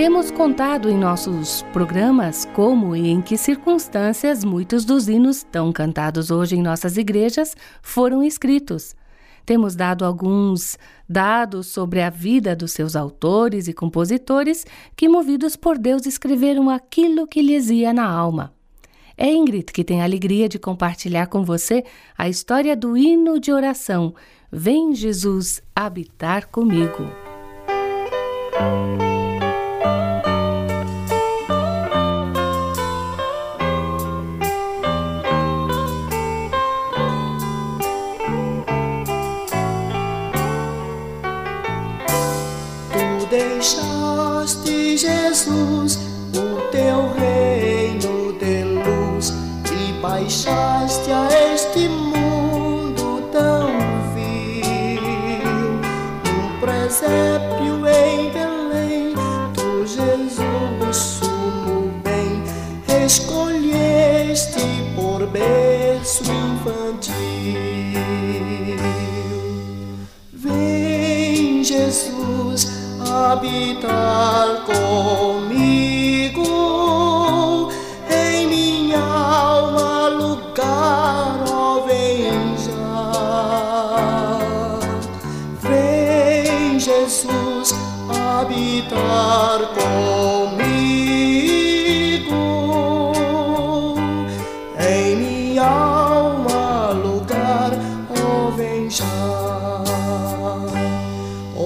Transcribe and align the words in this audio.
Temos 0.00 0.30
contado 0.30 0.88
em 0.88 0.96
nossos 0.96 1.60
programas 1.74 2.46
como 2.54 2.96
e 2.96 3.10
em 3.10 3.20
que 3.20 3.36
circunstâncias 3.36 4.42
muitos 4.42 4.86
dos 4.86 5.10
hinos 5.10 5.42
tão 5.42 5.70
cantados 5.74 6.30
hoje 6.30 6.56
em 6.56 6.62
nossas 6.62 6.96
igrejas 6.96 7.54
foram 7.82 8.22
escritos. 8.22 8.96
Temos 9.44 9.76
dado 9.76 10.06
alguns 10.06 10.78
dados 11.06 11.66
sobre 11.66 12.00
a 12.00 12.08
vida 12.08 12.56
dos 12.56 12.72
seus 12.72 12.96
autores 12.96 13.68
e 13.68 13.74
compositores 13.74 14.64
que, 14.96 15.06
movidos 15.06 15.54
por 15.54 15.76
Deus, 15.76 16.06
escreveram 16.06 16.70
aquilo 16.70 17.26
que 17.26 17.42
lhes 17.42 17.68
ia 17.68 17.92
na 17.92 18.08
alma. 18.10 18.54
É 19.18 19.30
Ingrid 19.30 19.70
que 19.70 19.84
tem 19.84 20.00
a 20.00 20.04
alegria 20.04 20.48
de 20.48 20.58
compartilhar 20.58 21.26
com 21.26 21.44
você 21.44 21.84
a 22.16 22.26
história 22.26 22.74
do 22.74 22.96
hino 22.96 23.38
de 23.38 23.52
oração 23.52 24.14
Vem 24.50 24.94
Jesus 24.94 25.62
habitar 25.76 26.46
comigo. 26.46 27.04
Jesus, 45.44 46.09
habitar 73.30 74.64
comigo 74.66 76.09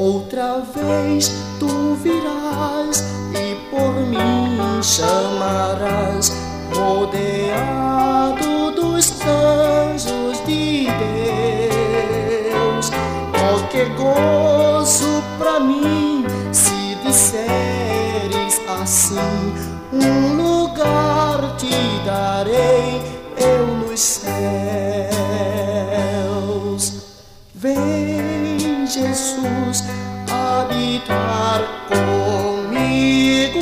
outra 0.05 0.61
vez 0.61 1.33
tu 1.59 1.95
virás 2.03 3.03
e 3.33 3.55
por 3.71 3.95
mim 4.07 4.59
chamarás, 4.83 6.31
rodeado 6.75 8.71
dos 8.73 9.13
anjos 9.23 10.45
de 10.47 10.87
Deus. 12.51 12.91
Oh, 13.33 13.67
que 13.69 13.85
gozo 13.97 15.23
pra 15.39 15.59
mim 15.61 16.27
se 16.53 16.97
disseres 17.07 18.61
assim: 18.83 19.55
um 19.91 20.37
lugar 20.37 21.57
te 21.57 21.75
darei 22.05 23.01
eu 23.39 23.67
nos 23.67 24.01
céus. 24.01 24.35
Vem, 27.55 28.44
Jesus 28.87 29.85
habitar 30.31 31.63
comigo. 31.89 33.61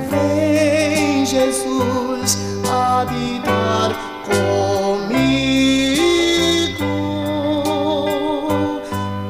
vem 0.10 1.26
Jesus 1.26 2.38
habitar 2.66 3.92
comigo. 4.26 5.26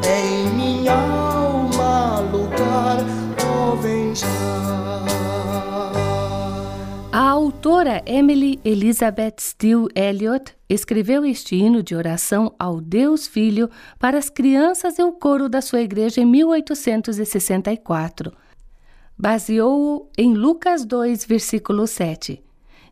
Em 0.06 0.50
minha 0.54 0.94
alma 0.94 2.20
lugar 2.32 2.98
oh, 3.50 3.76
vem 3.78 4.14
já 4.14 4.28
A 7.20 7.30
autora 7.30 8.04
Emily 8.06 8.60
Elizabeth 8.64 9.38
Steele 9.40 9.88
Elliott 9.96 10.56
escreveu 10.70 11.26
este 11.26 11.56
hino 11.56 11.82
de 11.82 11.96
oração 11.96 12.54
ao 12.60 12.80
Deus 12.80 13.26
Filho 13.26 13.72
para 13.98 14.20
as 14.20 14.30
crianças 14.30 15.00
e 15.00 15.04
o 15.04 15.12
coro 15.12 15.50
da 15.50 15.60
sua 15.60 15.82
igreja 15.82 16.22
em 16.22 16.28
1864. 16.28 18.32
Baseou-o 19.18 20.08
em 20.16 20.36
Lucas 20.36 20.86
2, 20.86 21.26
versículo 21.26 21.88
7. 21.88 22.40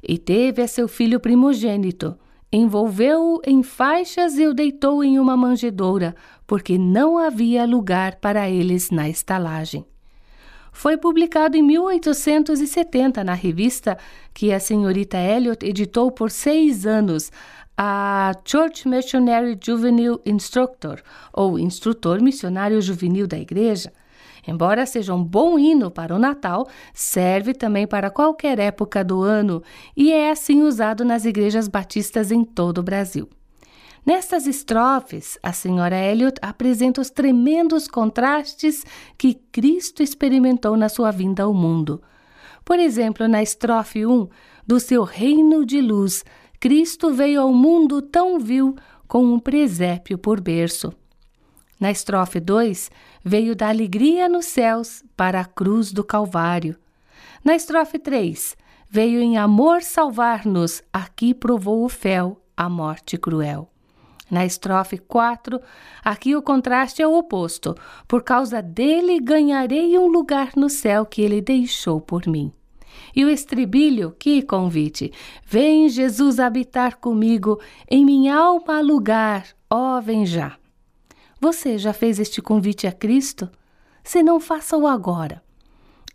E 0.02 0.18
teve 0.18 0.64
a 0.64 0.68
seu 0.68 0.88
filho 0.88 1.20
primogênito, 1.20 2.18
envolveu-o 2.52 3.40
em 3.46 3.62
faixas 3.62 4.40
e 4.40 4.48
o 4.48 4.56
deitou 4.56 5.04
em 5.04 5.20
uma 5.20 5.38
manjedoura, 5.38 6.16
porque 6.48 6.80
não 6.80 7.20
havia 7.20 7.64
lugar 7.64 8.16
para 8.16 8.50
eles 8.50 8.90
na 8.90 9.08
estalagem 9.08 9.86
foi 10.76 10.98
publicado 10.98 11.56
em 11.56 11.62
1870 11.62 13.24
na 13.24 13.34
revista 13.34 13.98
que 14.34 14.52
a 14.52 14.60
senhorita 14.60 15.18
Elliot 15.18 15.66
editou 15.66 16.12
por 16.12 16.30
seis 16.30 16.86
anos, 16.86 17.32
a 17.78 18.34
Church 18.44 18.86
Missionary 18.86 19.58
Juvenile 19.60 20.20
Instructor, 20.26 21.02
ou 21.32 21.58
Instrutor 21.58 22.22
Missionário 22.22 22.82
Juvenil 22.82 23.26
da 23.26 23.40
Igreja. 23.40 23.94
Embora 24.46 24.86
seja 24.86 25.16
um 25.16 25.24
bom 25.24 25.58
hino 25.58 25.90
para 25.90 26.14
o 26.14 26.20
Natal, 26.20 26.68
serve 26.94 27.54
também 27.54 27.88
para 27.88 28.10
qualquer 28.10 28.60
época 28.60 29.02
do 29.02 29.24
ano 29.24 29.64
e 29.96 30.12
é 30.12 30.30
assim 30.30 30.62
usado 30.62 31.06
nas 31.06 31.24
igrejas 31.24 31.70
batistas 31.70 32.32
em 32.32 32.44
todo 32.44 32.80
o 32.80 32.84
Brasil. 32.84 33.30
Nestas 34.06 34.46
estrofes, 34.46 35.40
a 35.42 35.52
senhora 35.52 35.98
Elliot 35.98 36.40
apresenta 36.40 37.02
os 37.02 37.10
tremendos 37.10 37.88
contrastes 37.88 38.86
que 39.18 39.34
Cristo 39.52 40.04
experimentou 40.04 40.78
na 40.78 40.90
sua 40.90 41.10
vinda 41.10 41.42
ao 41.42 41.54
mundo. 41.54 42.04
Por 42.64 42.78
exemplo, 42.78 43.28
na 43.28 43.42
estrofe 43.42 44.06
1, 44.06 44.28
do 44.66 44.80
seu 44.80 45.04
reino 45.04 45.66
de 45.66 45.82
luz, 45.82 46.24
Cristo 46.60 47.14
veio 47.14 47.42
ao 47.42 47.52
mundo 47.52 48.00
tão 48.00 48.40
vil 48.40 48.76
com 49.08 49.26
um 49.26 49.40
presépio 49.40 50.20
por 50.20 50.40
berço. 50.40 50.94
Na 51.80 51.90
estrofe 51.90 52.40
2, 52.40 52.92
veio 53.24 53.56
da 53.56 53.70
alegria 53.70 54.30
nos 54.30 54.46
céus 54.46 55.04
para 55.18 55.42
a 55.42 55.46
cruz 55.46 55.92
do 55.92 56.04
Calvário. 56.04 56.78
Na 57.44 57.56
estrofe 57.56 57.98
3, 57.98 58.56
veio 58.88 59.20
em 59.20 59.38
amor 59.38 59.82
salvar-nos, 59.82 60.84
aqui 60.94 61.34
provou 61.34 61.84
o 61.84 61.90
fel, 61.90 62.40
a 62.56 62.70
morte 62.70 63.18
cruel. 63.18 63.75
Na 64.30 64.46
estrofe 64.46 64.98
4, 64.98 65.62
aqui 66.04 66.36
o 66.36 66.42
contraste 66.42 67.02
é 67.02 67.08
o 67.08 67.18
oposto. 67.18 67.76
Por 68.08 68.24
causa 68.24 68.62
dele 68.62 69.20
ganharei 69.20 69.98
um 69.98 70.08
lugar 70.08 70.52
no 70.56 70.70
céu 70.70 71.06
que 71.06 71.22
ele 71.22 71.42
deixou 71.42 72.02
por 72.02 72.28
mim. 72.28 72.52
E 73.16 73.24
o 73.24 73.30
estribilho, 73.30 74.16
que 74.18 74.42
convite! 74.42 75.12
Vem 75.46 75.90
Jesus 75.90 76.40
habitar 76.40 76.98
comigo, 76.98 77.60
em 77.90 78.06
minha 78.06 78.36
alma 78.36 78.82
lugar, 78.82 79.46
ó, 79.70 80.02
vem 80.02 80.26
já. 80.26 80.58
Você 81.40 81.78
já 81.78 81.94
fez 81.94 82.20
este 82.20 82.42
convite 82.42 82.88
a 82.88 82.92
Cristo? 82.92 83.50
Se 84.04 84.24
não, 84.24 84.40
faça-o 84.40 84.88
agora. 84.88 85.44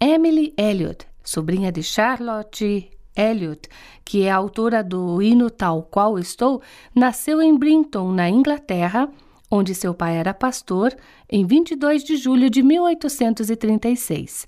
Emily 0.00 0.54
Elliot, 0.56 1.06
sobrinha 1.22 1.70
de 1.70 1.82
Charlotte 1.82 2.90
Elliot, 3.16 3.68
que 4.04 4.22
é 4.22 4.30
autora 4.30 4.82
do 4.82 5.20
hino 5.20 5.50
Tal 5.50 5.82
Qual 5.82 6.18
Estou, 6.18 6.62
nasceu 6.94 7.42
em 7.42 7.56
Brinton, 7.56 8.12
na 8.12 8.28
Inglaterra, 8.28 9.08
onde 9.50 9.74
seu 9.74 9.92
pai 9.92 10.16
era 10.16 10.32
pastor, 10.32 10.94
em 11.28 11.44
22 11.44 12.04
de 12.04 12.16
julho 12.16 12.48
de 12.48 12.62
1836. 12.62 14.46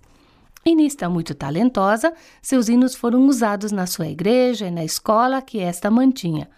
Inista 0.65 1.09
muito 1.09 1.35
talentosa, 1.35 2.13
seus 2.41 2.69
hinos 2.69 2.95
foram 2.95 3.27
usados 3.27 3.73
na 3.73 3.85
sua 3.85 4.07
igreja 4.07 4.69
e 4.69 4.71
na 4.71 4.85
escola 4.85 5.43
que 5.43 5.59
esta 5.59 5.91
mantinha. 5.91 6.49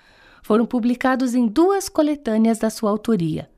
Foram 0.42 0.66
publicados 0.66 1.34
em 1.34 1.46
duas 1.46 1.88
coletâneas 1.88 2.58
da 2.58 2.68
sua 2.68 2.90
autoria. 2.90 3.48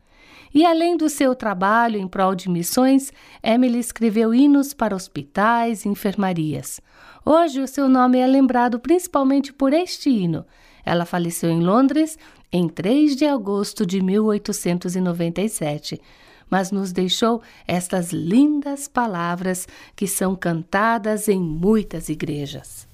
E 0.54 0.64
além 0.64 0.96
do 0.96 1.08
seu 1.08 1.34
trabalho 1.34 1.98
em 1.98 2.06
prol 2.06 2.34
de 2.36 2.48
missões, 2.48 3.12
Emily 3.42 3.80
escreveu 3.80 4.32
hinos 4.32 4.72
para 4.72 4.94
hospitais 4.94 5.84
e 5.84 5.88
enfermarias. 5.88 6.80
Hoje 7.28 7.60
o 7.60 7.66
seu 7.66 7.88
nome 7.88 8.20
é 8.20 8.26
lembrado 8.26 8.78
principalmente 8.78 9.52
por 9.52 9.72
este 9.72 10.08
hino. 10.08 10.46
Ela 10.84 11.04
faleceu 11.04 11.50
em 11.50 11.60
Londres 11.60 12.16
em 12.52 12.68
3 12.68 13.16
de 13.16 13.26
agosto 13.26 13.84
de 13.84 14.00
1897 14.00 16.00
mas 16.48 16.70
nos 16.70 16.92
deixou 16.92 17.42
estas 17.66 18.12
lindas 18.12 18.86
palavras 18.86 19.66
que 19.96 20.06
são 20.06 20.36
cantadas 20.36 21.28
em 21.28 21.40
muitas 21.40 22.08
igrejas. 22.08 22.86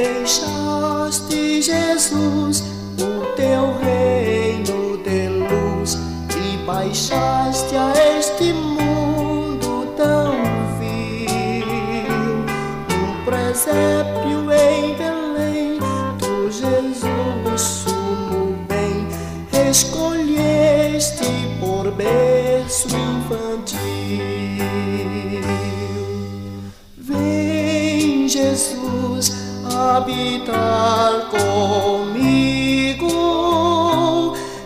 Deixaste 0.00 1.60
Jesus, 1.60 2.64
o 2.98 3.26
teu 3.36 3.76
reino 3.78 4.96
de 5.04 5.28
luz, 5.28 5.98
e 6.36 6.56
baixaste 6.64 7.74
a 7.76 7.92
este 8.18 8.52
mundo 8.52 9.92
tão 9.96 10.32
vil. 10.78 11.68
Um 12.96 13.24
presépio 13.26 14.50
em 14.52 14.94
Belém, 14.94 15.78
tu, 16.18 16.50
Jesus, 16.50 17.60
sumo 17.60 18.56
bem, 18.68 19.06
escolheste 19.70 21.26
por 21.60 21.90
berço 21.92 22.88
infantil. 22.88 23.80
Vem, 26.96 28.28
Jesus, 28.28 29.49
habitar 29.80 31.28
comigo. 31.30 33.08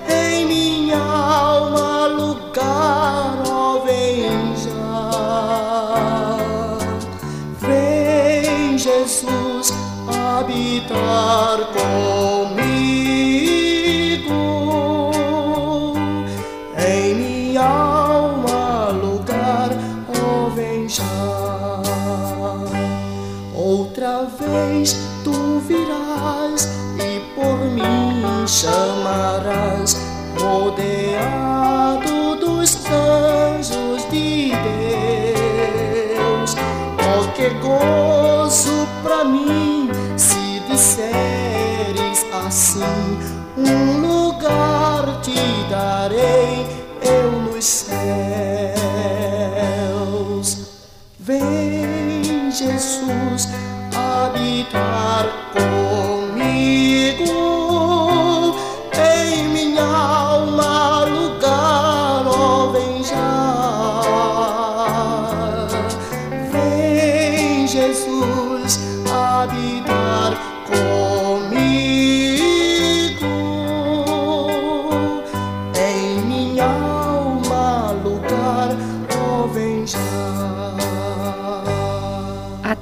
Em 0.08 0.46
minha 0.46 0.98
alma, 0.98 2.06
lugar, 2.06 3.42
ó, 3.48 3.78
vem 3.84 4.56
já. 4.56 5.10
Vem, 7.60 8.76
Jesus, 8.78 9.72
habitar 10.08 11.58
comigo. 11.76 12.74
Em 16.76 17.14
minha 17.14 17.62
alma, 17.62 18.90
lugar, 18.90 19.70
ó, 20.08 20.50
vem 20.50 20.88
já. 20.88 21.04
Outra 23.76 24.22
vez 24.38 24.96
tu 25.24 25.58
virás 25.66 26.68
e 26.96 27.18
por 27.34 27.58
mim 27.72 28.46
chamarás, 28.46 29.96
rodeado 30.38 32.36
dos 32.36 32.76
anjos 32.86 34.08
de 34.12 34.52
Deus. 36.14 36.54
Oh, 37.00 37.26
que 37.32 37.48
gozo 37.58 38.86
pra 39.02 39.24
mim 39.24 39.90
se 40.16 40.60
disseres 40.70 42.24
assim: 42.46 43.18
um 43.56 44.00
lugar 44.00 45.20
te 45.20 45.34
darei 45.68 46.64
eu 47.02 47.32
nos 47.42 47.64
céus. 47.64 48.33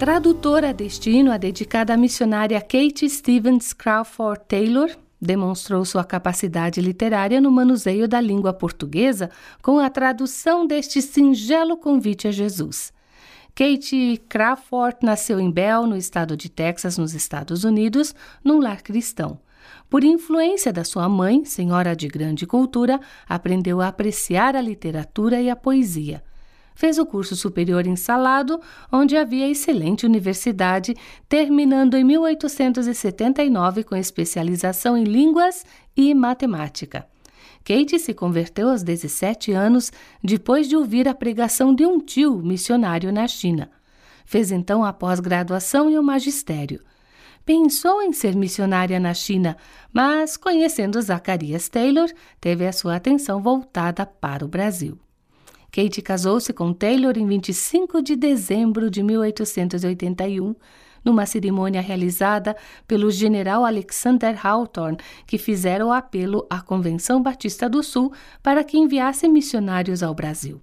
Tradutora 0.02 0.74
deste 0.74 1.10
hino 1.10 1.30
é 1.30 1.38
dedicada 1.38 1.96
missionária 1.96 2.60
Kate 2.60 3.08
Stevens 3.08 3.72
Crawford 3.72 4.40
Taylor. 4.48 4.90
Demonstrou 5.20 5.84
sua 5.84 6.02
capacidade 6.02 6.80
literária 6.80 7.40
no 7.40 7.52
manuseio 7.52 8.08
da 8.08 8.20
língua 8.20 8.52
portuguesa 8.52 9.30
com 9.62 9.78
a 9.78 9.88
tradução 9.88 10.66
deste 10.66 11.00
singelo 11.00 11.76
convite 11.76 12.26
a 12.26 12.32
Jesus. 12.32 12.92
Kate 13.54 14.20
Crawford 14.28 14.96
nasceu 15.04 15.38
em 15.38 15.48
Bell, 15.48 15.86
no 15.86 15.96
estado 15.96 16.36
de 16.36 16.48
Texas, 16.48 16.98
nos 16.98 17.14
Estados 17.14 17.62
Unidos, 17.62 18.12
num 18.42 18.58
lar 18.58 18.82
cristão. 18.82 19.38
Por 19.88 20.02
influência 20.02 20.72
da 20.72 20.82
sua 20.82 21.08
mãe, 21.08 21.44
senhora 21.44 21.94
de 21.94 22.08
grande 22.08 22.44
cultura, 22.44 23.00
aprendeu 23.28 23.80
a 23.80 23.86
apreciar 23.86 24.56
a 24.56 24.60
literatura 24.60 25.40
e 25.40 25.48
a 25.48 25.54
poesia. 25.54 26.24
Fez 26.74 26.98
o 26.98 27.06
curso 27.06 27.36
superior 27.36 27.86
em 27.86 27.96
Salado, 27.96 28.60
onde 28.90 29.16
havia 29.16 29.48
excelente 29.48 30.06
universidade, 30.06 30.94
terminando 31.28 31.94
em 31.94 32.04
1879 32.04 33.84
com 33.84 33.96
especialização 33.96 34.96
em 34.96 35.04
línguas 35.04 35.64
e 35.96 36.14
matemática. 36.14 37.06
Kate 37.64 37.98
se 37.98 38.12
converteu 38.12 38.70
aos 38.70 38.82
17 38.82 39.52
anos 39.52 39.92
depois 40.22 40.68
de 40.68 40.76
ouvir 40.76 41.08
a 41.08 41.14
pregação 41.14 41.74
de 41.74 41.86
um 41.86 42.00
tio 42.00 42.38
missionário 42.38 43.12
na 43.12 43.28
China. 43.28 43.70
Fez 44.24 44.50
então 44.50 44.84
a 44.84 44.92
pós-graduação 44.92 45.90
e 45.90 45.98
o 45.98 46.02
magistério. 46.02 46.80
Pensou 47.44 48.02
em 48.02 48.12
ser 48.12 48.36
missionária 48.36 49.00
na 49.00 49.14
China, 49.14 49.56
mas, 49.92 50.36
conhecendo 50.36 51.02
Zacarias 51.02 51.68
Taylor, 51.68 52.08
teve 52.40 52.66
a 52.66 52.72
sua 52.72 52.96
atenção 52.96 53.42
voltada 53.42 54.06
para 54.06 54.44
o 54.44 54.48
Brasil. 54.48 54.98
Kate 55.72 56.02
casou-se 56.02 56.52
com 56.52 56.70
Taylor 56.74 57.16
em 57.16 57.26
25 57.26 58.02
de 58.02 58.14
dezembro 58.14 58.90
de 58.90 59.02
1881, 59.02 60.54
numa 61.02 61.24
cerimônia 61.24 61.80
realizada 61.80 62.54
pelo 62.86 63.10
general 63.10 63.64
Alexander 63.64 64.38
Hawthorne, 64.46 64.98
que 65.26 65.38
fizera 65.38 65.86
o 65.86 65.90
apelo 65.90 66.46
à 66.50 66.60
Convenção 66.60 67.22
Batista 67.22 67.70
do 67.70 67.82
Sul 67.82 68.12
para 68.42 68.62
que 68.62 68.76
enviasse 68.76 69.26
missionários 69.26 70.02
ao 70.02 70.14
Brasil. 70.14 70.60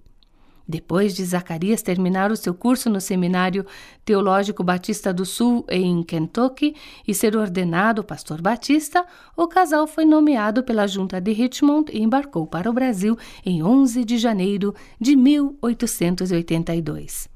Depois 0.70 1.14
de 1.16 1.24
Zacarias 1.24 1.82
terminar 1.82 2.30
o 2.30 2.36
seu 2.36 2.54
curso 2.54 2.88
no 2.88 3.00
Seminário 3.00 3.66
Teológico 4.04 4.62
Batista 4.62 5.12
do 5.12 5.26
Sul 5.26 5.64
em 5.68 6.00
Kentucky 6.04 6.76
e 7.08 7.12
ser 7.12 7.36
ordenado 7.36 8.04
pastor 8.04 8.40
batista, 8.40 9.04
o 9.36 9.48
casal 9.48 9.88
foi 9.88 10.04
nomeado 10.04 10.62
pela 10.62 10.86
Junta 10.86 11.20
de 11.20 11.32
Richmond 11.32 11.90
e 11.92 12.00
embarcou 12.00 12.46
para 12.46 12.70
o 12.70 12.72
Brasil 12.72 13.18
em 13.44 13.64
11 13.64 14.04
de 14.04 14.16
janeiro 14.16 14.72
de 15.00 15.16
1882. 15.16 17.28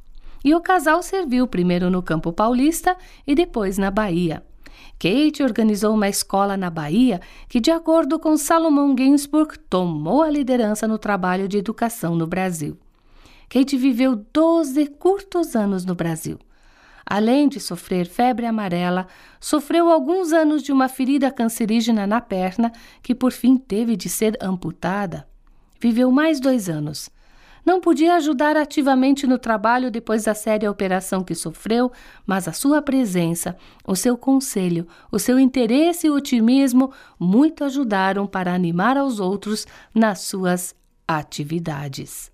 E 0.44 0.54
o 0.54 0.60
casal 0.60 1.02
serviu 1.02 1.48
primeiro 1.48 1.90
no 1.90 2.04
campo 2.04 2.32
paulista 2.32 2.96
e 3.26 3.34
depois 3.34 3.78
na 3.78 3.90
Bahia. 3.90 4.44
Kate 4.96 5.42
organizou 5.42 5.92
uma 5.92 6.08
escola 6.08 6.56
na 6.56 6.70
Bahia 6.70 7.20
que, 7.48 7.58
de 7.58 7.72
acordo 7.72 8.16
com 8.16 8.36
Salomão 8.36 8.94
Ginsburg, 8.96 9.58
tomou 9.68 10.22
a 10.22 10.30
liderança 10.30 10.86
no 10.86 10.98
trabalho 10.98 11.48
de 11.48 11.58
educação 11.58 12.14
no 12.14 12.28
Brasil. 12.28 12.78
Kate 13.54 13.76
viveu 13.76 14.16
12 14.32 14.84
curtos 14.98 15.54
anos 15.54 15.84
no 15.84 15.94
Brasil. 15.94 16.40
Além 17.06 17.48
de 17.48 17.60
sofrer 17.60 18.04
febre 18.04 18.46
amarela, 18.46 19.06
sofreu 19.38 19.92
alguns 19.92 20.32
anos 20.32 20.60
de 20.60 20.72
uma 20.72 20.88
ferida 20.88 21.30
cancerígena 21.30 22.04
na 22.04 22.20
perna 22.20 22.72
que 23.00 23.14
por 23.14 23.30
fim 23.30 23.56
teve 23.56 23.94
de 23.94 24.08
ser 24.08 24.36
amputada. 24.40 25.24
Viveu 25.80 26.10
mais 26.10 26.40
dois 26.40 26.68
anos. 26.68 27.08
Não 27.64 27.80
podia 27.80 28.16
ajudar 28.16 28.56
ativamente 28.56 29.24
no 29.24 29.38
trabalho 29.38 29.88
depois 29.88 30.24
da 30.24 30.34
séria 30.34 30.68
operação 30.68 31.22
que 31.22 31.36
sofreu, 31.36 31.92
mas 32.26 32.48
a 32.48 32.52
sua 32.52 32.82
presença, 32.82 33.56
o 33.86 33.94
seu 33.94 34.18
conselho, 34.18 34.84
o 35.12 35.18
seu 35.20 35.38
interesse 35.38 36.08
e 36.08 36.10
otimismo 36.10 36.92
muito 37.20 37.62
ajudaram 37.62 38.26
para 38.26 38.52
animar 38.52 38.96
aos 38.96 39.20
outros 39.20 39.64
nas 39.94 40.22
suas 40.22 40.74
atividades. 41.06 42.33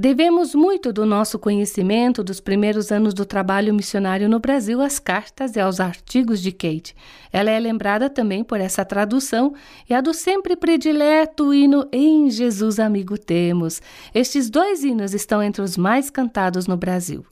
Devemos 0.00 0.54
muito 0.54 0.92
do 0.92 1.04
nosso 1.04 1.40
conhecimento 1.40 2.22
dos 2.22 2.38
primeiros 2.38 2.92
anos 2.92 3.12
do 3.12 3.26
trabalho 3.26 3.74
missionário 3.74 4.28
no 4.28 4.38
Brasil 4.38 4.80
às 4.80 5.00
cartas 5.00 5.56
e 5.56 5.60
aos 5.60 5.80
artigos 5.80 6.40
de 6.40 6.52
Kate. 6.52 6.94
Ela 7.32 7.50
é 7.50 7.58
lembrada 7.58 8.08
também 8.08 8.44
por 8.44 8.60
essa 8.60 8.84
tradução 8.84 9.54
e 9.90 9.94
a 9.94 10.00
do 10.00 10.14
sempre 10.14 10.54
predileto 10.54 11.52
hino 11.52 11.88
Em 11.90 12.30
Jesus 12.30 12.78
Amigo 12.78 13.18
Temos. 13.18 13.82
Estes 14.14 14.48
dois 14.48 14.84
hinos 14.84 15.14
estão 15.14 15.42
entre 15.42 15.62
os 15.62 15.76
mais 15.76 16.10
cantados 16.10 16.68
no 16.68 16.76
Brasil. 16.76 17.26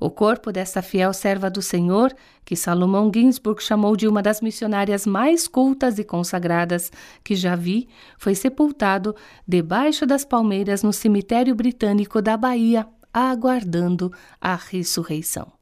O 0.00 0.10
corpo 0.10 0.52
dessa 0.52 0.80
fiel 0.80 1.12
serva 1.12 1.50
do 1.50 1.60
Senhor, 1.60 2.14
que 2.44 2.54
Salomão 2.54 3.10
Ginsburg 3.12 3.62
chamou 3.62 3.96
de 3.96 4.06
uma 4.06 4.22
das 4.22 4.40
missionárias 4.40 5.06
mais 5.06 5.48
cultas 5.48 5.98
e 5.98 6.04
consagradas 6.04 6.92
que 7.24 7.34
já 7.34 7.56
vi, 7.56 7.88
foi 8.16 8.34
sepultado 8.34 9.14
debaixo 9.46 10.06
das 10.06 10.24
palmeiras 10.24 10.82
no 10.82 10.92
cemitério 10.92 11.54
britânico 11.54 12.22
da 12.22 12.36
Bahia, 12.36 12.86
aguardando 13.12 14.12
a 14.40 14.54
ressurreição. 14.54 15.58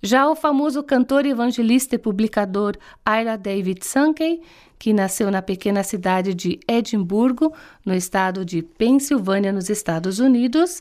Já 0.00 0.30
o 0.30 0.36
famoso 0.36 0.80
cantor, 0.84 1.26
evangelista 1.26 1.96
e 1.96 1.98
publicador 1.98 2.76
Ira 3.04 3.36
David 3.36 3.84
Sankey, 3.84 4.40
que 4.78 4.92
nasceu 4.92 5.28
na 5.28 5.42
pequena 5.42 5.82
cidade 5.82 6.32
de 6.32 6.60
Edimburgo, 6.68 7.52
no 7.84 7.92
estado 7.92 8.44
de 8.44 8.62
Pensilvânia, 8.62 9.52
nos 9.52 9.68
Estados 9.68 10.20
Unidos, 10.20 10.80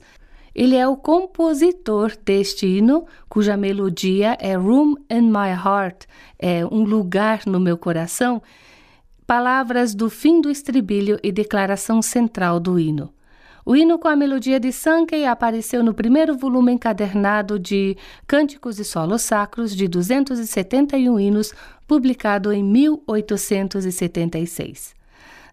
ele 0.57 0.75
é 0.75 0.85
o 0.87 0.97
compositor 0.97 2.13
deste 2.25 2.65
hino, 2.65 3.05
cuja 3.29 3.55
melodia 3.55 4.35
é 4.39 4.55
Room 4.55 4.95
in 5.07 5.29
My 5.29 5.51
Heart, 5.51 6.05
é 6.39 6.65
um 6.65 6.83
lugar 6.83 7.41
no 7.45 7.59
meu 7.59 7.77
coração, 7.77 8.41
palavras 9.27 9.93
do 9.93 10.09
fim 10.09 10.41
do 10.41 10.49
estribilho 10.49 11.19
e 11.21 11.31
declaração 11.31 12.01
central 12.01 12.59
do 12.59 12.79
hino. 12.79 13.13
O 13.63 13.75
hino 13.75 13.99
com 13.99 14.07
a 14.07 14.15
melodia 14.15 14.59
de 14.59 14.71
Sankey 14.71 15.25
apareceu 15.25 15.83
no 15.83 15.93
primeiro 15.93 16.35
volume 16.35 16.71
encadernado 16.71 17.59
de 17.59 17.95
Cânticos 18.25 18.79
e 18.79 18.83
Solos 18.83 19.21
Sacros 19.21 19.75
de 19.75 19.87
271 19.87 21.19
hinos, 21.19 21.53
publicado 21.85 22.51
em 22.51 22.63
1876. 22.63 24.95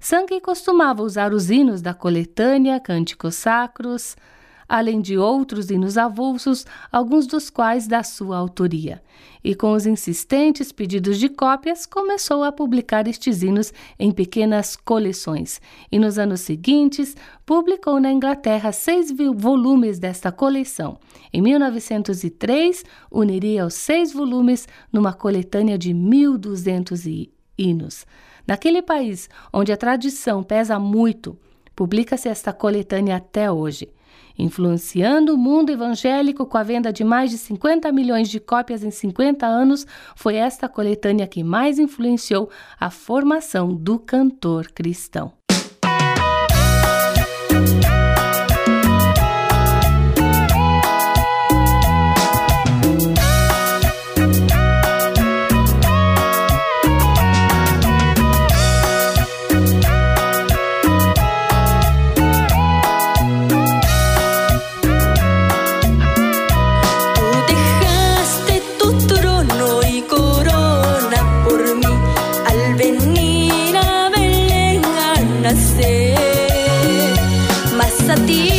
Sankey 0.00 0.40
costumava 0.40 1.02
usar 1.02 1.34
os 1.34 1.50
hinos 1.50 1.82
da 1.82 1.92
coletânea 1.92 2.80
Cânticos 2.80 3.34
Sacros, 3.34 4.16
além 4.68 5.00
de 5.00 5.16
outros 5.16 5.70
hinos 5.70 5.96
avulsos, 5.96 6.66
alguns 6.90 7.26
dos 7.26 7.50
quais 7.50 7.86
da 7.86 8.02
sua 8.02 8.36
autoria. 8.36 9.02
E 9.42 9.54
com 9.54 9.72
os 9.72 9.84
insistentes 9.84 10.72
pedidos 10.72 11.18
de 11.18 11.28
cópias, 11.28 11.84
começou 11.84 12.42
a 12.42 12.50
publicar 12.50 13.06
estes 13.06 13.42
hinos 13.42 13.72
em 13.98 14.10
pequenas 14.10 14.74
coleções. 14.74 15.60
E 15.92 15.98
nos 15.98 16.18
anos 16.18 16.40
seguintes, 16.40 17.14
publicou 17.44 18.00
na 18.00 18.10
Inglaterra 18.10 18.72
seis 18.72 19.12
volumes 19.36 19.98
desta 19.98 20.32
coleção. 20.32 20.98
Em 21.32 21.42
1903, 21.42 22.84
uniria 23.10 23.66
os 23.66 23.74
seis 23.74 24.12
volumes 24.12 24.66
numa 24.92 25.12
coletânea 25.12 25.76
de 25.76 25.92
1.200 25.92 27.28
hinos. 27.58 28.06
Naquele 28.46 28.82
país 28.82 29.28
onde 29.52 29.72
a 29.72 29.76
tradição 29.76 30.42
pesa 30.42 30.78
muito, 30.78 31.38
publica-se 31.76 32.28
esta 32.28 32.52
coletânea 32.52 33.16
até 33.16 33.50
hoje 33.50 33.90
influenciando 34.38 35.34
o 35.34 35.38
mundo 35.38 35.70
evangélico 35.70 36.46
com 36.46 36.58
a 36.58 36.62
venda 36.62 36.92
de 36.92 37.04
mais 37.04 37.30
de 37.30 37.38
50 37.38 37.90
milhões 37.92 38.28
de 38.28 38.40
cópias 38.40 38.82
em 38.82 38.90
50 38.90 39.46
anos, 39.46 39.86
foi 40.16 40.36
esta 40.36 40.68
coletânea 40.68 41.26
que 41.26 41.44
mais 41.44 41.78
influenciou 41.78 42.50
a 42.78 42.90
formação 42.90 43.74
do 43.74 43.98
cantor 43.98 44.68
cristão. 44.72 45.32
nascer. 75.44 76.14
Mas 77.76 78.08
a 78.08 78.14
ti 78.26 78.53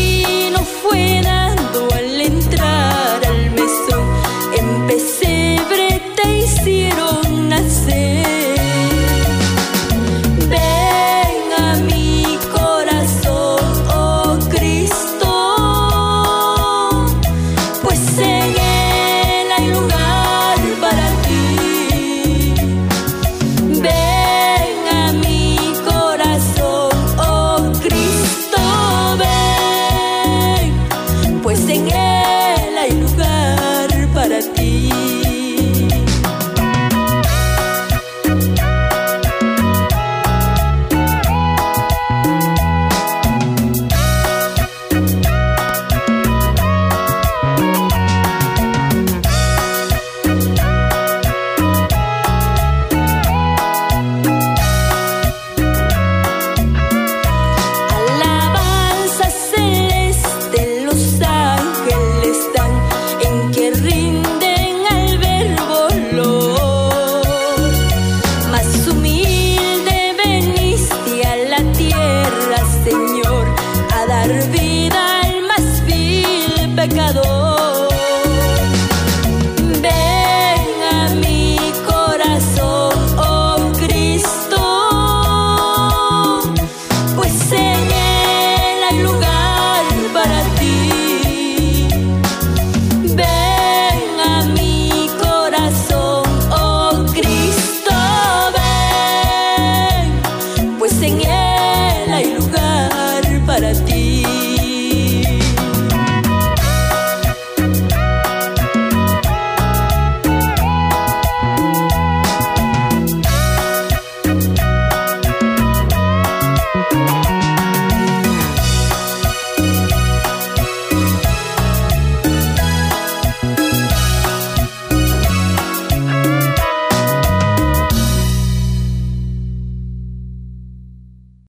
pecador. 76.87 77.44